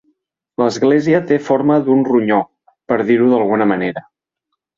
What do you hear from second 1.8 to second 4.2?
d'un ronyó, per dir-ho d'alguna manera.